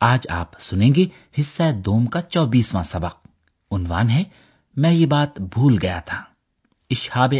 آج 0.00 0.26
آپ 0.28 0.60
سنیں 0.60 0.94
گے 0.94 1.06
حصہ 1.40 1.62
دوم 1.72 2.06
کا 2.06 2.20
چوبیسواں 2.20 2.82
سبق۔ 2.82 3.26
عنوان 3.70 4.10
ہے 4.10 4.24
میں 4.76 4.92
یہ 4.92 5.06
بات 5.06 5.40
بھول 5.40 5.78
گیا 5.82 6.00
تھا۔ 6.00 6.24
اشحاب 6.90 7.34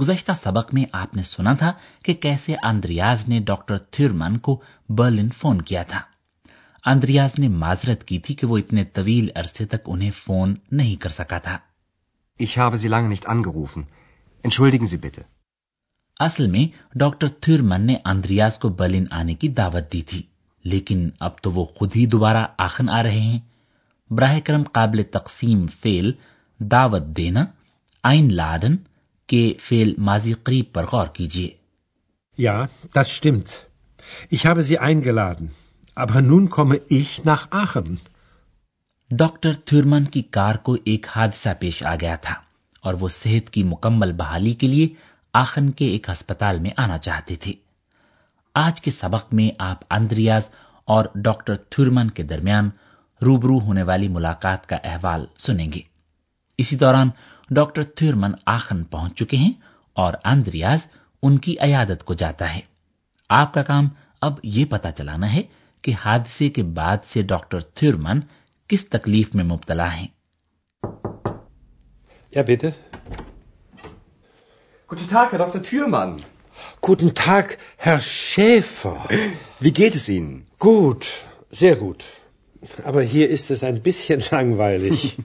گزشتہ 0.00 0.32
سبق 0.42 0.74
میں 0.74 0.84
آپ 0.92 1.16
نے 1.16 1.22
سنا 1.22 1.54
تھا 1.54 1.72
کہ 2.04 2.14
کیسے 2.14 2.54
آندریاز 2.62 3.28
نے 3.28 3.40
ڈاکٹر 3.40 3.78
تھیورمن 3.78 4.38
کو 4.38 4.62
برلن 4.88 5.28
فون 5.30 5.62
کیا 5.62 5.82
تھا۔ 5.82 6.00
اندریاز 6.86 7.30
نے 7.38 7.48
معذرت 7.48 8.04
کی 8.04 8.18
تھی 8.18 8.34
کہ 8.34 8.46
وہ 8.46 8.58
اتنے 8.58 8.84
طویل 8.84 9.28
عرصے 9.34 9.66
تک 9.66 9.82
انہیں 9.86 10.10
فون 10.10 10.54
نہیں 10.72 10.96
کر 10.96 11.10
سکا 11.10 11.38
تھا۔ 11.38 11.58
Ich 12.42 12.62
habe 12.62 12.74
sie 12.74 12.88
lange 12.88 13.08
nicht 13.08 13.30
angerufen. 13.30 13.82
Entschuldigen 14.36 14.84
Sie 14.84 14.96
bitte. 14.96 15.22
اصل 16.20 16.46
میں 16.46 16.96
ڈاکٹر 16.98 17.28
تھیورمن 17.28 17.80
نے 17.80 17.96
اندریاز 18.04 18.58
کو 18.58 18.68
برلن 18.68 19.04
آنے 19.10 19.34
کی 19.34 19.48
دعوت 19.48 19.92
دی 19.92 20.02
تھی۔ 20.02 20.22
لیکن 20.64 21.08
اب 21.20 21.40
تو 21.42 21.52
وہ 21.52 21.64
خود 21.64 21.96
ہی 21.96 22.06
دوبارہ 22.06 22.46
آخن 22.58 22.88
آ 22.88 23.02
رہے 23.02 23.20
ہیں 23.20 23.38
براہ 24.10 24.38
کرم 24.44 24.62
قابل 24.72 25.02
تقسیم 25.02 25.66
فیل 25.80 26.12
دعوت 26.60 27.02
دینا 27.16 27.44
آئن 28.04 28.32
لادن 28.34 28.76
کے 29.28 29.52
فیل 29.60 29.94
ماضی 29.98 30.32
قریب 30.32 30.72
پر 30.72 30.84
غور 30.92 31.06
کیجیے 31.06 31.50
یا. 32.38 32.66
Ich 34.30 34.46
habe 34.46 34.62
sie 34.62 34.78
eingeladen. 34.78 35.50
Aber 35.96 36.22
nun 36.22 36.48
komme 36.48 36.80
ich 36.90 37.24
nach 37.24 37.46
Aachen. 37.52 37.96
Doctor 39.10 39.52
Thurmann 39.64 40.04
کی 40.04 40.20
کار 40.22 40.54
کو 40.54 40.76
ایک 40.84 41.06
حادثہ 41.16 41.48
پیش 41.60 41.82
آ 41.82 41.94
گیا 42.00 42.14
تھا 42.16 42.34
اور 42.84 42.94
وہ 42.94 43.08
صحت 43.08 43.50
کی 43.50 43.62
مکمل 43.62 44.12
بحالی 44.12 44.52
کے 44.52 44.66
لیے 44.66 44.86
آخن 45.34 45.70
کے 45.70 45.86
ایک 45.86 46.08
ہسپتال 46.10 46.58
میں 46.58 46.70
آنا 46.76 46.96
چاہتے 46.98 47.36
تھے 47.36 47.52
آج 48.54 48.80
کے 48.80 48.90
سبق 48.90 49.32
میں 49.34 49.48
آپ 49.58 49.84
اندریاز 49.90 50.48
اور 50.88 51.04
ڈاکٹر 51.14 51.54
تھورمن 51.70 52.10
کے 52.10 52.22
درمیان 52.22 52.70
روبرو 53.20 53.58
ہونے 53.58 53.82
والی 53.82 54.08
ملاقات 54.08 54.68
کا 54.68 54.76
احوال 54.84 55.24
سنیں 55.38 55.72
گے 55.72 55.80
اسی 56.58 56.76
دوران 56.76 57.10
ڈاکٹر 57.50 57.82
تھورمن 57.96 58.32
آخن 58.46 58.82
پہنچ 58.84 59.18
چکے 59.18 59.36
ہیں 59.36 59.52
اور 59.96 60.14
اندریاز 60.24 60.86
ان 61.22 61.38
کی 61.38 61.56
عیادت 61.60 62.04
کو 62.04 62.14
جاتا 62.14 62.54
ہے 62.54 62.60
آپ 63.30 63.54
کا 63.54 63.62
کام 63.62 63.88
اب 64.22 64.38
یہ 64.42 64.64
پتا 64.64 64.90
چلانا 64.92 65.32
ہے 65.32 65.42
کہ 65.84 65.92
حادثے 66.04 66.48
کے 66.48 66.62
بعد 66.72 67.04
سے 67.04 67.22
ڈاکٹر 67.22 67.60
تھورمن 67.74 68.20
کس 68.70 68.88
تکلیف 68.88 69.34
میں 69.34 69.44
مبتلا 69.44 69.92
ہیں 69.96 70.06
Ja, 72.32 72.42
bitte. 72.42 72.74
Guten 74.90 75.06
Tag, 75.06 75.32
Herr 75.32 75.38
Dr. 75.40 75.60
Thürmann. 75.60 76.22
Guten 76.84 77.14
Tag, 77.14 77.58
Herr 77.76 78.00
Schäfer. 78.00 79.06
Wie 79.60 79.70
geht 79.70 79.94
es 79.94 80.08
Ihnen? 80.08 80.46
Gut, 80.58 81.06
sehr 81.52 81.76
gut. 81.76 82.02
Aber 82.82 83.02
hier 83.02 83.30
ist 83.30 83.52
es 83.52 83.62
ein 83.62 83.82
bisschen 83.82 84.20
langweilig. 84.32 85.16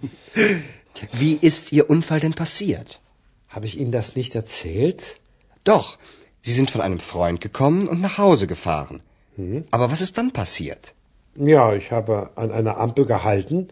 Wie 1.14 1.34
ist 1.34 1.72
Ihr 1.72 1.90
Unfall 1.90 2.20
denn 2.20 2.36
passiert? 2.36 3.02
Habe 3.50 3.66
ich 3.66 3.80
Ihnen 3.80 3.92
das 3.92 4.16
nicht 4.16 4.36
erzählt? 4.36 5.20
Doch, 5.64 5.98
Sie 6.42 6.54
sind 6.54 6.70
von 6.70 6.82
einem 6.82 7.00
Freund 7.00 7.42
gekommen 7.42 7.88
und 7.88 8.02
nach 8.02 8.20
Hause 8.20 8.46
gefahren. 8.46 9.02
Aber 9.72 9.90
was 9.90 10.02
ist 10.02 10.16
dann 10.20 10.34
passiert? 10.34 10.94
Ja, 11.36 11.74
ich 11.74 11.92
habe 11.92 12.30
an 12.36 12.52
einer 12.52 12.78
Ampel 12.78 13.06
gehalten. 13.06 13.70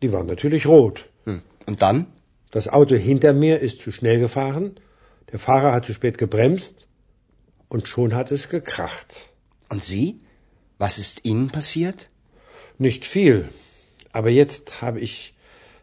Die 0.00 0.14
war 0.14 0.24
natürlich 0.24 0.64
rot. 0.64 1.10
Hm. 1.26 1.42
Und 1.66 1.82
dann? 1.82 2.06
Das 2.52 2.68
Auto 2.68 2.96
hinter 2.96 3.34
mir 3.34 3.60
ist 3.60 3.82
zu 3.82 3.92
schnell 3.92 4.18
gefahren. 4.18 4.76
Der 5.30 5.38
Fahrer 5.38 5.72
hat 5.72 5.84
zu 5.84 5.92
spät 5.92 6.16
gebremst. 6.16 6.87
und 7.68 7.88
schon 7.88 8.14
hat 8.14 8.30
es 8.32 8.48
gekracht. 8.48 9.28
Und 9.68 9.84
Sie? 9.84 10.20
Was 10.78 10.98
ist 10.98 11.24
Ihnen 11.24 11.48
passiert? 11.50 12.08
Nicht 12.78 13.04
viel, 13.04 13.48
aber 14.12 14.30
jetzt 14.30 14.80
habe 14.80 15.00
ich 15.00 15.34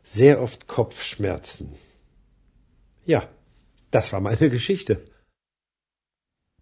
sehr 0.04 0.42
oft 0.42 0.68
Kopfschmerzen. 0.68 1.76
Ja, 3.08 3.28
das 3.92 4.14
war 4.14 4.22
meine 4.22 4.50
Geschichte. 4.50 4.98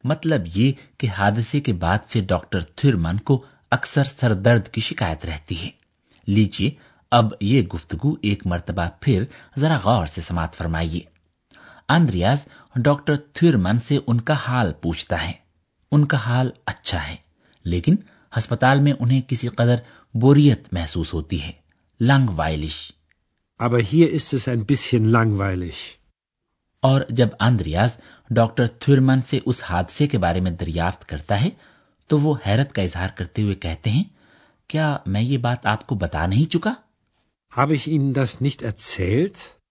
مطلب 0.04 0.48
یہ 0.56 0.72
کہ 1.00 1.08
حادثے 1.08 1.60
کے 1.62 1.74
بعد 1.74 2.10
سے 2.10 2.22
doctor 2.30 2.62
تھرمان 2.78 3.18
کو 3.28 3.38
اکثر 3.72 4.04
سر 4.04 4.34
درد 4.34 4.68
کی 4.74 4.82
شکایت 4.82 5.26
رہتی 5.26 5.56
ہے 5.56 5.70
لیجیے 6.28 6.70
اب 7.12 7.34
یہ 7.42 7.62
گفتگو 7.74 8.14
ایک 8.22 8.46
مرتبہ 8.48 8.88
پھر 9.02 9.24
ذرا 9.58 9.78
غور 9.84 10.06
سے 10.06 10.22
سماعت 10.22 10.56
فرمائیے 10.56 11.00
آندریاز 11.88 12.46
ڈاکٹر 12.76 13.16
تھیورمن 13.16 13.80
سے 13.80 13.98
ان 14.08 14.22
کا 14.22 14.34
حال 14.34 14.74
پوچھتا 14.82 15.28
ہے۔ 15.28 15.32
ان 15.92 16.06
کا 16.06 16.18
حال 16.18 16.50
اچھا 16.66 17.08
ہے 17.08 17.16
لیکن 17.64 17.96
ہسپتال 18.38 18.82
میں 18.82 18.94
انہیں 19.00 19.22
کسی 19.28 19.48
قدر 19.48 19.76
بوریت 20.14 20.74
محسوس 20.74 21.14
ہوتی 21.14 21.42
ہے۔ 21.42 21.52
لنگ 22.00 22.30
وائلش 22.30 22.92
اور 26.80 27.02
جب 27.10 27.28
آندریاز 27.40 27.90
ڈاکٹر 28.30 28.68
تھورمن 28.68 29.22
سے 29.22 29.40
اس 29.46 29.64
حادثے 29.64 30.08
کے 30.08 30.18
بارے 30.18 30.40
میں 30.40 30.52
دریافت 30.52 31.10
کرتا 31.10 31.42
ہے 31.42 31.50
تو 32.08 32.20
وہ 32.20 32.36
حیرت 32.48 32.74
کا 32.74 32.82
اظہار 32.82 33.08
کرتے 33.16 33.42
ہوئے 33.42 33.56
کہتے 33.56 33.90
ہیں 33.90 34.04
کیا 34.68 34.98
میں 35.06 35.22
یہ 35.22 35.38
بات 35.38 35.66
آپ 35.66 35.88
کو 35.88 35.96
بتا 35.96 36.28
نہیں 36.28 36.52
چکا؟ 36.52 36.74
Habe 37.60 37.72
ich 37.72 37.94
Ihnen 37.94 38.10
das 38.10 38.36
nicht 38.42 38.62
erzählt? 38.62 39.63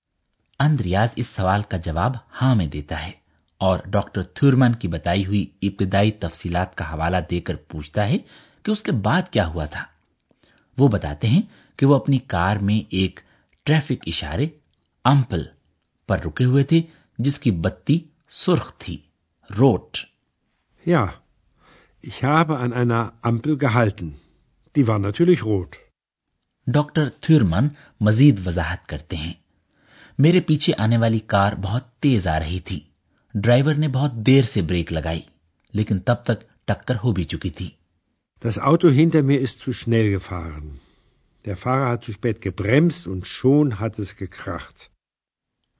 Andreas 0.58 1.08
اس 1.16 1.26
سوال 1.26 1.62
کا 1.62 1.76
جواب 1.76 2.12
ہاں 2.42 2.54
میں 2.54 2.66
دیتا 2.66 3.06
ہے 3.06 3.12
اور 3.58 3.78
ڈاکٹر 3.86 4.22
تھورمن 4.22 4.74
کی 4.74 4.88
بتائی 4.88 5.26
ہوئی 5.26 5.46
ابتدائی 5.62 6.10
تفصیلات 6.10 6.74
کا 6.74 6.92
حوالہ 6.92 7.16
دے 7.30 7.40
کر 7.40 7.56
پوچھتا 7.56 8.08
ہے 8.08 8.18
کہ 8.62 8.70
اس 8.70 8.82
کے 8.82 8.92
بعد 8.92 9.22
کیا 9.30 9.46
ہوا 9.46 9.66
تھا۔ 9.66 9.84
وہ 10.78 10.88
بتاتے 10.88 11.28
ہیں 11.28 11.42
کہ 11.76 11.86
وہ 11.86 11.96
اپنی 11.96 12.18
کار 12.18 12.56
میں 12.56 12.86
ایک 12.90 13.20
ٹریفک 13.62 14.04
اشارے 14.06 14.46
امپل 15.04 15.42
پر 16.08 16.18
رکے 16.18 16.44
ہوئے 16.44 16.64
تھے 16.64 16.82
جس 17.18 17.38
کی 17.38 17.50
بتی 17.50 17.98
سرخ 18.28 18.78
تھی 18.78 18.96
روٹ۔ 19.58 19.98
یا 20.86 21.06
ڈاکٹر 26.66 27.08
تھورمن 27.08 27.68
مزید 28.00 28.46
وضاحت 28.46 28.86
کرتے 28.86 29.16
ہیں۔ 29.16 29.41
میرے 30.18 30.40
پیچھے 30.40 30.72
آنے 30.78 30.96
والی 30.96 31.18
کار 31.26 31.52
بہت 31.62 31.92
تیز 32.00 32.26
آ 32.26 32.38
رہی 32.40 32.58
تھی 32.60 32.80
ڈرائیور 33.34 33.74
نے 33.74 33.88
بہت 33.88 34.14
دیر 34.26 34.44
سے 34.44 34.62
بریک 34.62 34.92
لگائی 34.92 35.20
لیکن 35.74 35.98
تب 36.00 36.24
تک 36.24 36.44
ٹکر 36.64 36.96
ہو 37.04 37.12
بھی 37.12 37.24
چکی 37.24 37.50
تھی 37.50 37.68
Das 38.42 38.58
Auto 38.60 38.90
hinter 38.90 39.22
mir 39.22 39.40
ist 39.40 39.60
zu 39.60 39.72
schnell 39.72 40.10
gefahren. 40.10 40.80
Der 41.44 41.56
Fahrer 41.56 41.90
hat 41.90 42.04
zu 42.04 42.12
spät 42.12 42.40
gebremst 42.40 43.06
und 43.06 43.26
schon 43.26 43.78
hat 43.80 43.98
es 43.98 44.16
gekracht. 44.16 44.88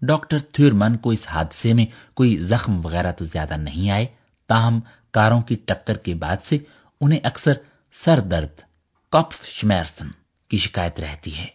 Doctor 0.02 0.38
Thurmann 0.52 0.96
کو 0.96 1.10
اس 1.10 1.26
حادثے 1.28 1.72
میں 1.72 1.84
کوئی 2.14 2.36
زخم 2.44 2.80
وغیرہ 2.84 3.12
تو 3.12 3.24
زیادہ 3.24 3.56
نہیں 3.56 3.90
آئے 3.90 4.06
تاہم 4.48 4.80
کاروں 5.14 5.40
کی 5.42 5.56
ٹکر 5.66 5.96
کے 5.96 6.14
بعد 6.14 6.42
سے 6.42 6.58
انہیں 7.00 7.20
اکثر 7.24 7.58
سر 7.94 8.20
درد 8.30 8.60
کپ 9.12 9.34
شمیرسن 9.46 10.08
کی 10.50 10.56
شکایت 10.56 11.00
رہتی 11.00 11.34
ہے 11.36 11.46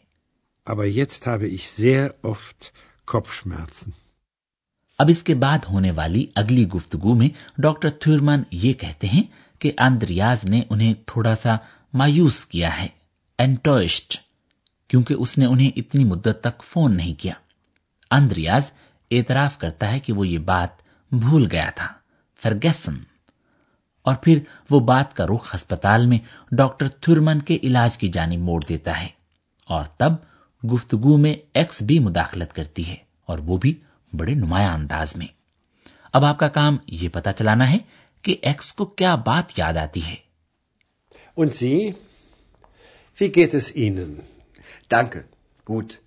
aber 0.72 0.84
jetzt 0.84 1.34
habe 1.34 1.44
ich 1.44 1.86
sehr 1.86 2.02
oft 2.04 2.69
Kopfschmerzen. 3.14 3.90
اب 5.00 5.06
اس 5.10 5.24
کے 5.24 5.36
بعد 5.36 5.58
ہونے 5.69 5.92
والی 5.92 6.25
اگلی 6.36 6.68
گفتگو 6.68 7.16
میں 7.16 7.30
ڈاکٹر 7.58 7.90
تھورمن 7.90 8.44
یہ 8.52 8.74
کہتے 8.74 9.08
ہیں 9.08 9.24
کہ 9.60 9.72
آندریاز 9.78 10.46
نے 10.46 10.62
انہیں 10.69 10.94
تھوڑا 11.06 11.36
سا 11.36 11.56
مایوس 11.94 12.46
کیا 12.46 12.81
ہے 12.81 12.88
انٹوئسٹ 13.40 14.18
کیونکہ 14.88 15.14
اس 15.14 15.38
نے 15.38 15.46
انہیں 15.46 15.72
اتنی 15.75 16.04
مدت 16.04 16.38
تک 16.42 16.64
فون 16.64 16.98
نہیں 16.98 17.14
کیا۔ 17.14 17.34
آندریاز 18.12 18.72
اعتراف 19.12 19.58
کرتا 19.58 19.92
ہے 19.92 20.00
کہ 20.00 20.14
وہ 20.14 20.28
یہ 20.28 20.38
بات 20.38 20.69
بھول 21.12 21.48
گیا 21.52 21.69
تھا، 21.75 21.88
فرگیسن۔ 22.44 22.96
اور 24.02 24.16
پھر 24.16 24.40
وہ 24.69 24.80
بات 24.80 25.16
کا 25.16 25.25
رخ 25.25 25.56
ہسپتال 25.56 26.08
میں 26.08 26.19
ڈاکٹر 26.52 26.88
تھورمن 26.88 27.42
کے 27.42 27.58
علاج 27.64 27.98
کی 27.98 28.08
جانب 28.08 28.40
موڑ 28.40 28.64
دیتا 28.69 29.02
ہے۔ 29.02 29.08
اور 29.66 29.86
تب 29.98 30.14
گفتگو 30.63 31.18
میں 31.18 31.33
ایکس 31.54 31.81
بھی 31.81 32.00
مداخلت 32.00 32.54
کرتی 32.54 32.88
ہے 32.88 32.95
اور 33.25 33.39
وہ 33.39 33.57
بھی 33.57 33.74
بڑے 34.13 34.33
نمایاں 34.33 34.74
انداز 34.74 35.15
میں 35.15 35.27
اب 36.13 36.25
آپ 36.25 36.39
کا 36.39 36.48
کام 36.48 36.77
یہ 36.88 37.09
پتا 37.09 37.31
چلانا 37.31 37.71
ہے 37.71 37.77
کہ 38.21 38.36
ایکس 38.42 38.71
کو 38.74 38.86
کیا 38.86 39.15
بات 39.15 39.59
یاد 39.59 39.77
آتی 39.77 40.06
ہے 40.06 40.15
Und 41.38 41.54
Sie? 41.54 41.95
Wie 43.18 43.30
geht 43.30 43.54
es 43.54 43.75
Ihnen? 43.75 44.21
Danke, 44.89 45.25
gut. 45.65 46.00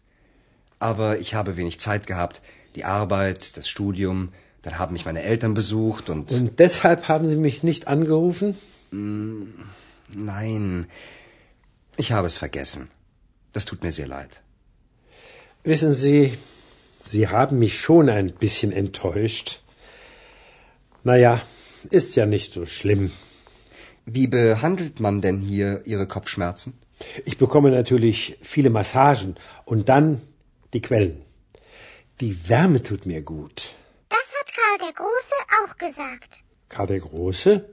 Aber 0.80 1.20
ich 1.20 1.34
habe 1.34 1.56
wenig 1.56 1.78
Zeit 1.78 2.08
gehabt. 2.08 2.42
Die 2.74 2.84
Arbeit, 2.84 3.56
das 3.56 3.68
Studium, 3.68 4.32
dann 4.62 4.78
haben 4.78 4.92
mich 4.92 5.04
meine 5.04 5.22
Eltern 5.22 5.54
besucht 5.54 6.10
und... 6.10 6.32
Und 6.32 6.58
deshalb 6.58 7.08
haben 7.08 7.28
Sie 7.28 7.36
mich 7.36 7.62
nicht 7.62 7.86
angerufen? 7.86 8.56
Nein, 8.90 10.86
ich 11.96 12.12
habe 12.12 12.26
es 12.26 12.38
vergessen. 12.38 12.88
Das 13.52 13.64
tut 13.64 13.82
mir 13.82 13.92
sehr 13.92 14.06
leid. 14.06 14.42
Wissen 15.64 15.94
Sie, 15.94 16.38
Sie 17.04 17.28
haben 17.28 17.58
mich 17.58 17.78
schon 17.78 18.08
ein 18.08 18.32
bisschen 18.32 18.72
enttäuscht. 18.72 19.60
Naja, 21.02 21.42
ist 21.90 22.14
ja 22.16 22.26
nicht 22.26 22.52
so 22.52 22.66
schlimm. 22.66 23.10
Wie 24.06 24.26
behandelt 24.26 25.00
man 25.00 25.20
denn 25.20 25.38
hier 25.40 25.82
Ihre 25.86 26.06
Kopfschmerzen? 26.06 26.78
Ich 27.24 27.38
bekomme 27.38 27.70
natürlich 27.70 28.36
viele 28.42 28.70
Massagen 28.70 29.36
und 29.64 29.88
dann 29.88 30.20
die 30.72 30.82
Quellen. 30.82 31.22
Die 32.20 32.48
Wärme 32.48 32.82
tut 32.82 33.06
mir 33.06 33.22
gut. 33.22 33.74
Das 34.08 34.18
hat 34.18 34.54
Karl 34.54 34.78
der 34.86 34.94
Große 34.94 35.38
auch 35.58 35.76
gesagt. 35.78 36.30
Karl 36.68 36.86
der 36.86 37.00
Große? 37.00 37.64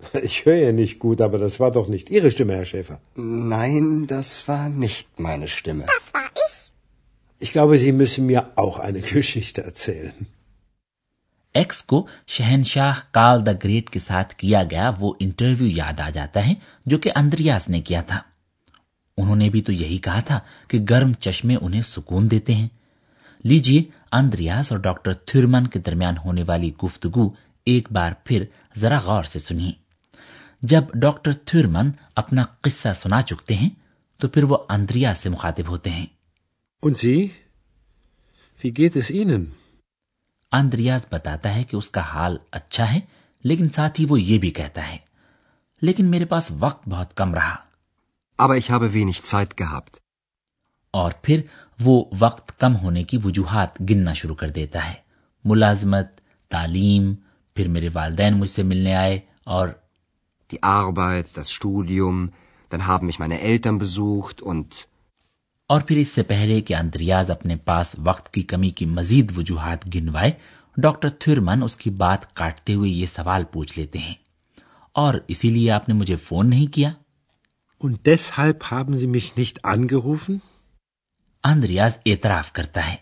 Ich 0.22 0.44
höre 0.44 0.56
ja 0.56 0.72
nicht 0.72 0.98
gut, 0.98 1.20
aber 1.20 1.38
das 1.38 1.58
war 1.60 1.70
doch 1.70 1.88
nicht 1.88 2.10
Ihre 2.10 2.30
Stimme, 2.30 2.54
Herr 2.54 2.64
Schäfer. 2.64 3.00
Nein, 3.16 4.06
das 4.06 4.46
war 4.48 4.68
nicht 4.68 5.18
meine 5.18 5.48
Stimme. 5.48 5.84
Das 5.84 6.14
war 6.14 6.30
ich. 6.36 6.70
Ich 7.42 7.52
glaube, 7.52 7.78
Sie 7.78 7.92
müssen 7.92 8.26
mir 8.26 8.52
auch 8.56 8.78
eine 8.80 9.00
Geschichte 9.12 9.62
erzählen. 9.62 10.14
X 11.54 11.82
کو 11.82 12.06
شہنشاہ 12.26 12.98
کال 13.10 13.44
the 13.46 13.52
great 13.64 13.88
کے 13.90 13.98
ساتھ 13.98 14.34
کیا 14.34 14.62
گیا 14.70 14.90
وہ 14.98 15.12
interview 15.20 15.66
یاد 15.66 16.00
آ 16.00 16.08
جاتا 16.10 16.46
ہے 16.48 16.54
جو 16.86 16.98
کہ 16.98 17.10
اندریاز 17.16 17.68
نے 17.68 17.80
کیا 17.80 18.00
تھا 18.02 18.18
انہوں 19.18 19.36
نے 19.36 19.48
بھی 19.50 19.62
تو 19.62 19.72
یہی 19.72 19.96
کہا 19.98 20.20
تھا 20.20 20.38
کہ 20.68 20.78
گرم 20.90 21.12
چشمے 21.20 21.56
انہیں 21.60 21.82
سکون 21.82 22.30
دیتے 22.30 22.54
ہیں 22.54 22.68
لیجیے 23.44 23.82
اندریاز 24.12 24.72
اور 24.72 24.78
ڈاکٹر 24.78 25.12
تھرمن 25.26 25.66
کے 25.66 25.78
درمیان 25.78 26.18
ہونے 26.18 26.42
والی 26.42 26.72
گفتگو 26.84 27.28
ایک 27.66 27.90
بار 27.92 28.12
پھر 28.24 28.44
ذرا 28.76 28.98
غور 28.98 29.24
سے 29.24 29.38
سنیے 29.38 29.72
جب 30.62 30.84
ڈاکٹر 30.94 31.32
تھورمن 31.32 31.90
اپنا 32.14 32.44
قصہ 32.60 32.92
سنا 32.92 33.22
چکتے 33.22 33.54
ہیں 33.54 33.70
تو 34.16 34.28
پھر 34.28 34.42
وہ 34.42 34.58
اندریا 34.68 35.14
سے 35.14 35.28
مخاطب 35.28 35.68
ہوتے 35.68 35.90
ہیں۔ 35.90 36.06
اندریاز 40.52 41.00
بتاتا 41.12 41.54
ہے 41.54 41.64
کہ 41.64 41.76
اس 41.76 41.90
کا 41.90 42.00
حال 42.00 42.36
اچھا 42.50 42.94
ہے 42.94 43.00
لیکن 43.44 43.70
ساتھ 43.70 44.00
ہی 44.00 44.06
وہ 44.08 44.20
یہ 44.20 44.38
بھی 44.38 44.50
کہتا 44.50 44.88
ہے 44.88 44.98
لیکن 45.82 46.06
میرے 46.06 46.24
پاس 46.24 46.52
وقت 46.58 46.88
بہت 46.88 47.16
کم 47.16 47.34
رہا۔ 47.34 47.56
Aber 48.42 48.54
ich 48.54 48.74
habe 48.74 48.86
wenig 48.86 49.12
Zeit 49.12 49.64
gehabt. 49.64 49.98
اور 50.90 51.12
پھر 51.22 51.40
وہ 51.80 52.04
وقت 52.18 52.60
کم 52.60 52.76
ہونے 52.76 53.04
کی 53.04 53.18
وجوہات 53.24 53.80
گننا 53.80 54.12
شروع 54.12 54.34
کر 54.34 54.48
دیتا 54.48 54.88
ہے۔ 54.88 54.94
ملازمت 55.44 56.06
تعلیم 56.48 57.14
پھر 57.54 57.68
میرے 57.68 57.88
والدین 57.94 58.34
مجھ 58.34 58.50
سے 58.50 58.62
ملنے 58.62 58.94
آئے 58.94 59.20
اور 59.44 59.68
die 60.52 60.70
Arbeit, 60.70 61.24
das 61.38 61.44
Studium, 61.44 62.26
dann 62.74 62.88
haben 62.88 63.04
mich 63.04 63.20
meine 63.20 63.46
Eltern 63.46 63.78
besucht 63.78 64.52
und 64.52 64.64
اور 65.68 65.80
پھر 65.80 65.96
اس 65.96 66.08
سے 66.08 66.22
پہلے 66.22 66.60
کہ 66.60 66.74
اندریاز 66.74 67.30
اپنے 67.30 67.56
پاس 67.56 67.96
وقت 68.04 68.34
کی 68.34 68.42
کمی 68.42 68.70
کی 68.70 68.86
مزید 68.86 69.32
وجوہات 69.36 69.94
گنوائے 69.94 70.30
ڈاکٹر 70.76 71.08
تھرمن 71.08 71.62
اس 71.62 71.76
کی 71.76 71.90
بات 71.90 72.34
کاٹتے 72.34 72.74
ہوئے 72.74 72.90
یہ 72.90 73.06
سوال 73.06 73.44
پوچھ 73.44 73.78
لیتے 73.78 73.98
ہیں۔ 73.98 74.14
اور 74.92 75.14
اسی 75.28 75.50
لیے 75.50 75.70
آپ 75.70 75.88
نے 75.88 75.94
مجھے 75.94 76.16
فون 76.16 76.50
نہیں 76.50 76.66
کیا؟ 76.66 76.92
Und 77.86 77.92
deshalb 77.92 78.78
haben 78.78 78.96
Sie 78.96 79.06
mich 79.06 79.42
nicht 79.42 79.78
angerufen? 79.78 80.36
Andreas 81.44 81.98
اعتراف 82.06 82.52
کرتا 82.52 82.90
ہے۔ 82.90 82.96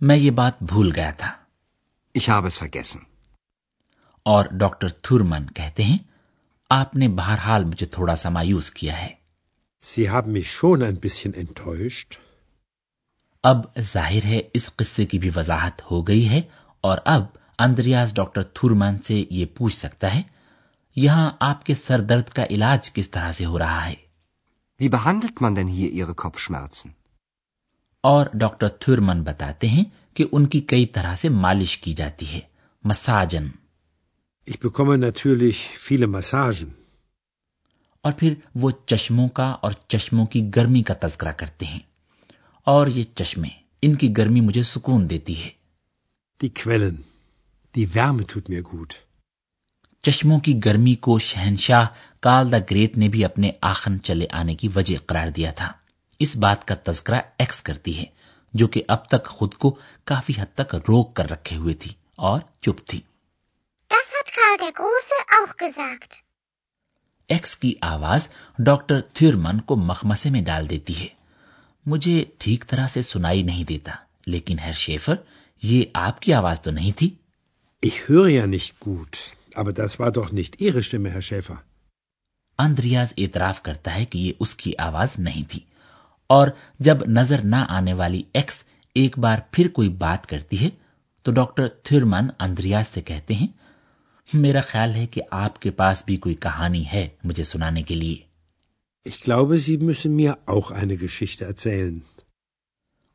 میں 0.00 0.16
یہ 0.16 0.30
بات 0.30 0.62
بھول 0.62 0.92
گیا 0.96 1.10
تھا۔ 1.10 1.28
Ich 2.18 2.28
habe 2.28 2.44
es 2.44 2.52
vergessen. 2.52 3.04
اور 4.22 4.44
ڈاکٹر 4.46 4.88
تھرمن 4.88 5.46
کہتے 5.46 5.84
ہیں 5.84 5.98
آپ 6.70 6.96
نے 6.96 7.08
بہرحال 7.08 7.64
مجھے 7.64 7.86
تھوڑا 7.86 8.16
سا 8.16 8.28
مایوس 8.28 8.70
کیا 8.70 9.02
ہے 9.02 9.08
Sie 9.84 10.08
haben 10.08 10.32
mich 10.32 10.48
schon 10.52 10.82
ein 10.82 10.96
bisschen 11.02 11.36
enttäuscht. 11.36 12.16
اب 13.44 13.60
ظاہر 13.80 14.24
ہے 14.24 14.40
اس 14.54 14.70
قصے 14.76 15.04
کی 15.06 15.18
بھی 15.18 15.30
وضاحت 15.36 15.82
ہو 15.90 16.08
گئی 16.08 16.28
ہے 16.28 16.40
اور 16.80 16.98
اب 17.04 17.24
اندریاز 17.58 18.12
ڈاکٹر 18.14 18.42
تھورمان 18.42 18.98
سے 18.98 19.24
یہ 19.30 19.46
پوچھ 19.56 19.74
سکتا 19.74 20.14
ہے 20.14 20.22
یہاں 20.96 21.30
آپ 21.40 21.64
کے 21.66 21.74
سر 21.86 22.00
درد 22.00 22.28
کا 22.28 22.44
علاج 22.50 22.92
کس 22.92 23.10
طرح 23.10 23.32
سے 23.32 23.44
ہو 23.44 23.58
رہا 23.58 23.86
ہے 23.86 23.94
Wie 24.80 24.90
behandelt 24.90 25.40
man 25.42 25.56
denn 25.56 25.68
hier 25.68 25.92
ihre 25.92 26.14
Kopfschmerzen? 26.16 26.90
اور 28.04 28.26
ڈاکٹر 28.34 28.68
تھورمن 28.68 29.22
بتاتے 29.22 29.68
ہیں 29.68 29.84
کہ 30.14 30.24
ان 30.32 30.46
کی 30.46 30.60
کئی 30.60 30.86
طرح 30.86 31.14
سے 31.14 31.28
مالش 31.28 31.78
کی 31.78 31.92
جاتی 31.92 32.32
ہے 32.32 32.40
مساجن 32.84 33.48
Ich 34.48 34.58
bekomme 34.58 34.96
natürlich 34.96 35.58
viele 35.78 36.06
Massagen. 36.08 36.68
اور 38.04 38.12
پھر 38.12 38.34
وہ 38.54 38.70
چشموں 38.86 39.28
کا 39.28 39.46
اور 39.62 39.72
چشموں 39.88 40.24
کی 40.26 40.40
گرمی 40.56 40.82
کا 40.82 40.94
تذکرہ 41.00 41.32
کرتے 41.32 41.66
ہیں 41.66 41.80
اور 42.66 42.86
یہ 42.86 43.02
چشمے 43.14 43.48
ان 43.82 43.94
کی 43.94 44.12
گرمی 44.16 44.40
مجھے 44.40 44.62
سکون 44.62 45.08
دیتی 45.10 45.34
ہے 45.42 45.50
Die 46.40 46.50
Quellen, 46.50 46.96
die 47.74 47.86
Wärme 47.86 48.24
tut 48.24 48.48
mir 48.48 48.62
gut. 48.64 48.94
چشموں 50.04 50.38
کی 50.40 50.58
گرمی 50.64 50.94
کو 50.94 51.18
شہنشاہ 51.18 51.86
کال 52.22 52.52
دا 52.52 52.58
گریٹ 52.70 52.96
نے 52.98 53.08
بھی 53.08 53.24
اپنے 53.24 53.50
آخن 53.62 54.00
چلے 54.02 54.26
آنے 54.30 54.54
کی 54.54 54.68
وجہ 54.76 54.96
قرار 55.06 55.28
دیا 55.28 55.50
تھا 55.52 55.72
اس 56.20 56.36
بات 56.36 56.66
کا 56.68 56.74
تذکرہ 56.84 57.20
ایکس 57.38 57.62
کرتی 57.62 57.98
ہے 57.98 58.04
جو 58.54 58.66
کہ 58.66 58.82
اب 58.88 59.08
تک 59.08 59.26
خود 59.28 59.54
کو 59.54 59.76
کافی 60.04 60.32
حد 60.38 60.54
تک 60.54 60.74
روک 60.88 61.14
کر 61.16 61.30
رکھے 61.30 61.56
ہوئے 61.56 61.74
تھی 61.74 61.92
اور 62.14 62.38
چپ 62.60 62.86
تھی 62.86 63.00
Karl 64.48 64.58
der 64.58 64.72
Große 64.74 65.16
auch 65.36 65.56
gesagt. 65.56 66.12
X 67.30 67.54
کی 67.56 67.72
آواز 67.82 68.28
ڈاکٹر 68.58 69.00
تھیورمن 69.14 69.60
کو 69.60 69.76
مخمسے 69.78 70.30
میں 70.30 70.40
ڈال 70.42 70.68
دیتی 70.70 70.94
ہے 71.00 71.06
مجھے 71.86 72.24
ٹھیک 72.38 72.64
طرح 72.68 72.86
سے 72.86 73.02
سنائی 73.02 73.42
نہیں 73.42 73.64
دیتا 73.64 73.92
لیکن 74.26 74.58
ہر 74.58 74.72
شیفر 74.76 75.16
یہ 75.62 75.84
آپ 75.94 76.20
کی 76.20 76.32
آواز 76.32 76.60
تو 76.60 76.70
نہیں 76.70 76.98
تھی 76.98 77.08
Ich 77.82 77.98
höre 78.08 78.28
ja 78.28 78.46
nicht 78.46 78.78
gut, 78.80 79.18
aber 79.54 79.72
das 79.74 79.98
war 80.00 80.10
doch 80.12 80.32
nicht 80.32 80.60
Ihre 80.60 80.82
Stimme, 80.82 81.10
Herr 81.10 81.22
Schäfer. 81.22 81.58
Andreas 82.58 83.12
اعتراف 83.18 83.62
کرتا 83.62 83.94
ہے 83.94 84.04
کہ 84.04 84.18
یہ 84.18 84.32
اس 84.40 84.54
کی 84.54 84.72
آواز 84.78 85.18
نہیں 85.18 85.50
تھی 85.50 85.60
اور 86.30 86.48
جب 86.80 87.06
نظر 87.10 87.44
نہ 87.46 87.64
آنے 87.70 87.92
والی 87.94 88.22
ایکس 88.32 88.62
ایک 88.96 89.18
بار 89.18 89.38
پھر 89.50 89.68
کوئی 89.70 89.88
بات 89.98 90.26
کرتی 90.26 90.64
ہے 90.64 90.70
تو 91.26 91.32
ڈاکٹر 91.34 91.68
تھیورمن 91.84 92.28
اندریاز 92.40 92.86
سے 92.86 93.00
کہتے 93.02 93.34
ہیں 93.34 93.57
میرا 94.32 94.60
خیال 94.60 94.94
ہے 94.94 95.06
کہ 95.06 95.22
آپ 95.30 95.62
کے 95.62 95.70
پاس 95.70 96.02
بھی 96.06 96.16
کوئی 96.16 96.34
کہانی 96.34 96.86
ہے 96.86 97.08
مجھے 97.24 97.44
سنانے 97.44 97.82
کے 97.82 97.94
لیے۔ 97.94 98.16
Ich 99.08 99.16
glaube, 99.28 99.54
Sie 99.54 99.80
müssen 99.82 100.20
mir 100.20 100.56
auch 100.56 100.76
eine 100.76 100.92
Geschichte 100.92 101.46
erzählen. 101.46 101.98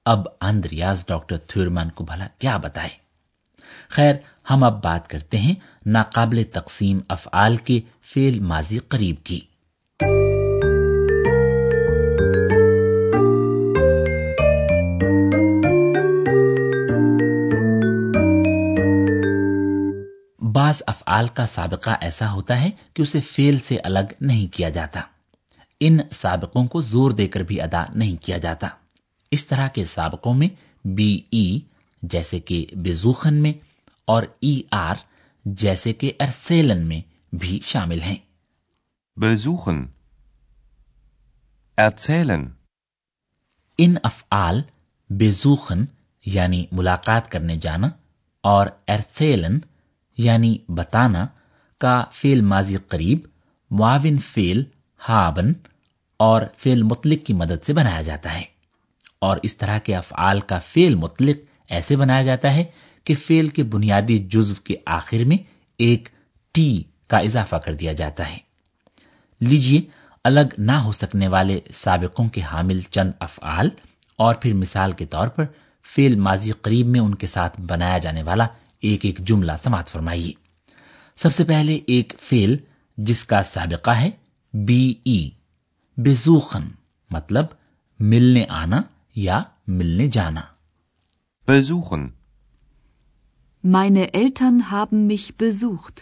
اب 0.06 0.20
اندریاز 0.42 1.06
ڈاکٹر 1.08 1.38
تھورمان 1.38 1.90
کو 1.90 2.04
بھلا 2.04 2.28
کیا 2.38 2.58
بتائے۔ 2.58 2.90
خیر 3.90 4.16
ہم 4.50 4.64
اب 4.64 4.84
بات 4.84 5.08
کرتے 5.08 5.38
ہیں 5.38 5.56
ناقابل 5.86 6.44
تقسیم 6.54 7.00
افعال 7.10 7.56
کے 7.56 7.82
فیل 8.02 8.40
ماضی 8.40 8.78
قریب 8.78 9.16
کی۔ 9.24 9.40
بعض 20.74 20.84
افعال 20.88 21.28
کا 21.28 21.46
سابقہ 21.46 21.90
ایسا 22.02 22.32
ہوتا 22.32 22.62
ہے 22.62 22.72
کہ 22.94 23.02
اسے 23.02 23.20
فیل 23.20 23.60
سے 23.60 23.78
الگ 23.84 24.14
نہیں 24.22 24.54
کیا 24.54 24.70
جاتا۔ 24.70 25.02
ان 25.80 25.98
سابقوں 26.12 26.68
کو 26.68 26.82
زور 26.82 27.12
دے 27.12 27.28
کر 27.28 27.40
بھی 27.40 27.62
ادا 27.62 27.84
نہیں 27.96 28.24
کیا 28.24 28.38
جاتا۔ 28.38 28.68
اس 29.32 29.48
طرح 29.48 29.68
کے 29.68 29.86
سابقوں 29.86 30.34
میں 30.34 30.48
بی 30.88 31.22
ای 31.32 31.60
جیسے 32.04 32.40
کہ 32.40 32.66
بزوخن 32.76 33.34
میں 33.34 33.54
اور 34.06 34.24
ای 34.40 34.62
آر 34.72 34.96
جیسے 35.46 35.94
کہ 35.94 36.12
ارسیلن 36.20 36.88
میں 36.88 37.02
بھی 37.36 37.60
شامل 37.64 38.02
ہیں۔ 38.02 38.18
بزوخن۔ 39.16 39.86
ارسیلن۔ 41.78 42.46
ان 43.78 43.96
افعال 44.04 44.62
بزوخن 45.10 45.86
یعنی 46.26 46.66
ملاقات 46.72 47.32
کرنے 47.32 47.56
جانا 47.58 47.88
اور 48.42 48.68
ارسیلن 48.88 49.60
یعنی 50.18 50.58
بتانا، 50.70 51.28
کا 51.78 52.04
فعل 52.12 52.42
ماضی 52.42 52.76
قریب 52.76 53.20
معاون 53.72 54.18
فعل 54.18 54.64
ہابن 55.10 55.54
اور 56.18 56.42
فعل 56.58 56.84
مطلق 56.84 57.26
کی 57.26 57.34
مدد 57.34 57.64
سے 57.64 57.74
بنایا 57.74 58.02
جاتا 58.02 58.34
ہے۔ 58.34 58.44
اور 59.20 59.38
اس 59.44 59.58
طرح 59.58 59.78
کے 59.78 59.96
افعال 59.96 60.40
کا 60.40 60.60
فعل 60.60 60.96
مطلق 60.96 61.38
ایسے 61.70 61.96
بنایا 61.96 62.24
جاتا 62.24 62.56
ہے 62.56 62.64
کہ 63.04 63.14
فعل 63.14 63.48
کے 63.48 63.64
بنیادی 63.64 64.18
جزو 64.18 64.54
کے 64.64 64.76
آخر 64.86 65.24
میں 65.26 65.38
ایک 65.78 66.10
ٹی 66.52 66.84
کا 67.08 67.18
اضافہ 67.18 67.56
کر 67.56 67.74
دیا 67.74 67.92
جاتا 67.92 68.32
ہے۔ 68.32 68.38
لیجیے، 69.42 69.82
الگ 70.24 70.54
نہ 70.58 70.72
ہو 70.72 70.92
سکنے 70.92 71.28
والے 71.28 71.60
سابقوں 71.74 72.30
کے 72.30 72.42
حامل 72.42 72.82
چند 72.82 73.12
افعال، 73.20 73.70
اور 74.16 74.36
پھر 74.36 74.54
مثال 74.54 74.92
کے 74.92 75.06
طور 75.06 75.28
پر 75.28 75.46
فعل 75.96 76.16
ماضی 76.16 76.52
قریب 76.52 76.88
میں 76.88 77.00
ان 77.00 77.16
کے 77.16 77.28
ساتھ 77.28 77.62
بنایا 77.62 77.98
جانے 77.98 78.24
والا 78.24 78.48
ایک 78.84 79.06
ایک 79.06 79.20
جملہ 79.20 79.52
سماعت 79.64 79.88
فرمائیے 79.88 80.32
سب 81.16 81.34
سے 81.34 81.44
پہلے 81.44 81.80
ایک 81.88 82.14
فیل 82.22 82.58
جس 82.98 83.26
کا 83.26 83.44
سابقہ 83.44 83.92
ہے 83.92 84.12
بی 84.54 84.94
ای 85.04 85.30
بزوخن 85.98 86.68
مطلب 87.10 87.46
ملنے 88.00 88.46
آنا 88.50 88.82
یا 89.16 89.44
ملنے 89.68 90.08
جانا۔ 90.08 90.42
بزوخن۔ 91.48 92.08
meine 93.68 94.22
Eltern 94.22 94.60
haben 94.74 95.08
mich 95.08 95.32
besucht 95.44 96.00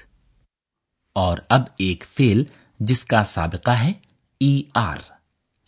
اور 1.14 1.38
اب 1.50 1.62
ایک 1.78 2.04
فیل 2.14 2.44
جس 2.80 3.06
کا 3.06 3.24
سابقہ 3.24 3.72
ہے 3.72 3.94
ای 4.40 4.64
آر 4.74 4.98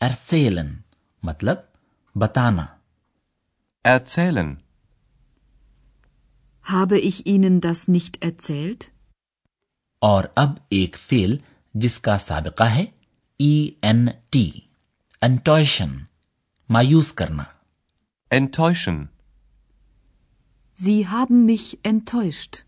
ارسیلن 0.01 0.75
مطلب 1.24 1.58
بتانا۔ 2.15 2.65
ارسیلن۔ 3.86 4.53
habe 6.63 7.00
ich 7.00 7.25
Ihnen 7.25 7.62
das 7.62 7.88
nicht 7.88 8.24
erzählt? 8.24 8.89
اور 10.01 10.24
اب 10.36 10.50
ایک 10.70 10.98
فیل 10.98 11.38
جس 11.75 12.00
کا 12.00 12.17
سابقہ 12.17 12.63
ہے 12.63 12.86
ای 13.39 13.70
این 13.82 14.08
ٹی 14.29 14.50
انٹوشن 15.22 15.98
مایوس 16.70 17.13
کرنا 17.13 17.43
انٹوشن 18.32 19.03
زی 20.77 21.01
haben 21.12 21.46
مش 21.46 21.75
enttäuscht. 21.84 22.62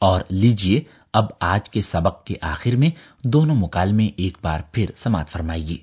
اور 0.00 0.20
لیجیے 0.30 0.80
اب 1.14 1.26
آج 1.40 1.70
کے 1.70 1.80
سبق 1.80 2.24
کے 2.24 2.34
آخر 2.40 2.76
میں 2.76 2.90
دونوں 3.24 3.56
مکالمے 3.56 4.08
ایک 4.16 4.38
بار 4.42 4.60
پھر 4.72 4.86
سماعت 4.96 5.28
فرمائیے۔ 5.28 5.76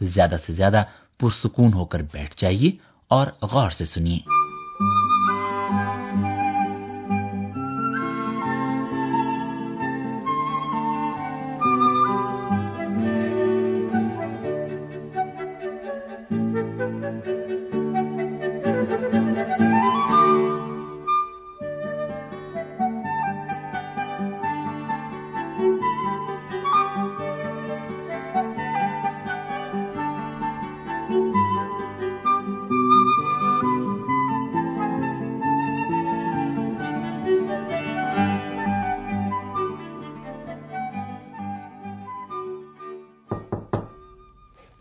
زیادہ 0.00 0.36
سے 0.46 0.52
زیادہ 0.52 0.82
پرسکون 1.20 1.74
ہو 1.74 1.84
کر 1.84 2.02
بیٹھ 2.12 2.34
جائیے 2.36 2.70
اور 3.08 3.26
غور 3.42 3.70
سے 3.70 3.84
سنیے۔ 3.84 4.18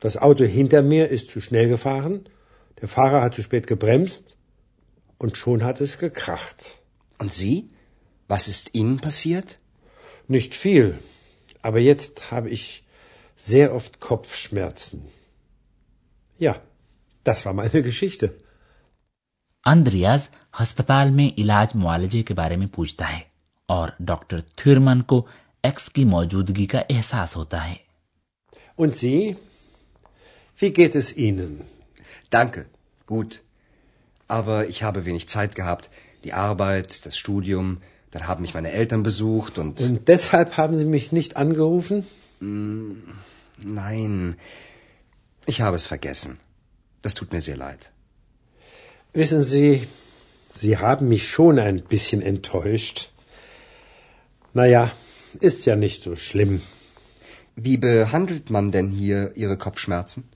Das 0.00 0.16
Auto 0.16 0.44
hinter 0.44 0.82
mir 0.82 1.08
ist 1.08 1.30
zu 1.30 1.40
schnell 1.40 1.68
gefahren, 1.68 2.28
der 2.80 2.88
Fahrer 2.88 3.22
hat 3.22 3.34
zu 3.34 3.42
spät 3.42 3.66
gebremst 3.66 4.36
und 5.18 5.36
schon 5.36 5.64
hat 5.64 5.80
es 5.80 5.98
gekracht. 5.98 6.78
Und 7.18 7.32
Sie? 7.32 7.70
Was 8.28 8.46
ist 8.48 8.74
Ihnen 8.74 8.98
passiert? 8.98 9.58
Nicht 10.28 10.54
viel, 10.54 10.98
aber 11.62 11.80
jetzt 11.80 12.30
habe 12.30 12.50
ich 12.50 12.84
sehr 13.36 13.74
oft 13.74 13.98
Kopfschmerzen. 14.00 15.08
Ja, 16.38 16.60
das 17.24 17.44
war 17.46 17.54
meine 17.54 17.82
Geschichte. 17.82 18.30
Andreas 19.66 20.28
ہسپتال 20.62 21.10
میں 21.10 21.28
علاج 21.38 21.74
معالجے 21.76 22.22
کے 22.22 22.34
بارے 22.34 22.56
میں 22.56 22.66
پوچھتا 22.66 23.12
ہے 23.12 23.20
اور 23.68 23.88
doctor 24.00 24.40
Thurmann 24.56 25.02
کو 25.02 25.26
ایکس 25.62 25.88
کی 25.92 26.04
موجودگی 26.04 26.66
کا 26.66 26.78
احساس 26.90 27.36
ہوتا 27.36 27.68
ہے 27.68 27.74
Und 28.78 28.94
Sie? 28.94 29.36
Wie 30.58 30.72
geht 30.72 30.94
es 30.94 31.16
Ihnen? 31.16 31.60
Danke, 32.30 32.66
gut. 33.06 33.42
Aber 34.26 34.68
ich 34.68 34.82
habe 34.82 35.04
wenig 35.04 35.28
Zeit 35.28 35.54
gehabt. 35.54 35.88
Die 36.24 36.32
Arbeit, 36.32 37.06
das 37.06 37.16
Studium, 37.16 37.80
dann 38.10 38.26
haben 38.26 38.42
mich 38.42 38.54
meine 38.54 38.72
Eltern 38.72 39.02
besucht 39.02 39.58
und... 39.58 39.80
Und 39.80 40.08
deshalb 40.08 40.56
haben 40.56 40.76
Sie 40.78 40.84
mich 40.84 41.12
nicht 41.12 41.36
angerufen? 41.36 42.04
Nein, 42.40 44.36
ich 45.46 45.60
habe 45.60 45.76
es 45.76 45.86
vergessen. 45.86 46.38
Das 47.02 47.14
tut 47.14 47.32
mir 47.32 47.40
sehr 47.40 47.56
leid. 47.56 47.92
Wissen 49.12 49.44
Sie, 49.44 49.86
Sie 50.54 50.76
haben 50.78 51.08
mich 51.08 51.28
schon 51.28 51.58
ein 51.58 51.82
bisschen 51.82 52.20
enttäuscht. 52.20 53.10
Naja, 54.54 54.90
ist 55.40 55.66
ja 55.66 55.76
nicht 55.76 56.02
so 56.02 56.16
schlimm. 56.16 56.62
Wie 57.54 57.76
behandelt 57.76 58.50
man 58.50 58.72
denn 58.72 58.90
hier 58.90 59.36
Ihre 59.36 59.56
Kopfschmerzen? 59.56 60.28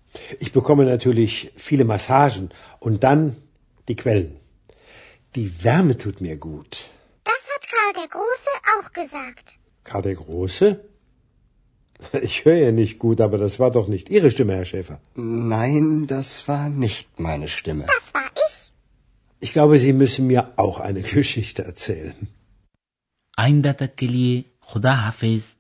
آئندہ 23.38 23.72
تک 23.76 23.96
کے 23.96 24.06
لیے 24.06 24.42
خدا 24.60 24.92
حافظ 24.92 25.56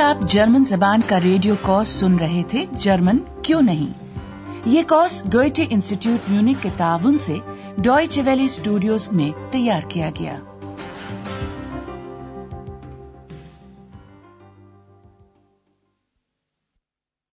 آپ 0.00 0.30
German 0.30 0.64
زبان 0.64 1.00
کا 1.06 1.20
radio 1.20 1.54
course 1.62 1.88
سن 1.88 2.18
رہے 2.18 2.42
تھے، 2.48 2.64
جرمن 2.72 3.18
کیوں 3.42 3.62
نہیں؟ 3.62 3.92
یہ 4.66 4.82
کورس 4.88 5.22
ڈوئٹے 5.24 5.66
انسٹیٹیوٹ 5.70 6.30
میونک 6.30 6.62
کے 6.62 6.68
تعاون 6.76 7.18
سے 7.18 7.36
ڈوئچے 7.78 8.22
ویلی 8.22 8.44
اسٹوڈیوز 8.44 9.08
میں 9.12 9.52
تیار 9.52 9.82
کیا 9.88 10.10
گیا۔ 10.20 10.38